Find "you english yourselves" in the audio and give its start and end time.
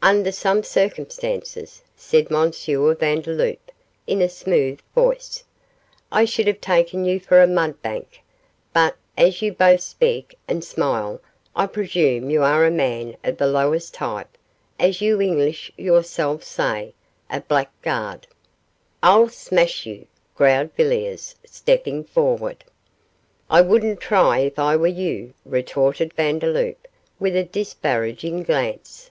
15.00-16.46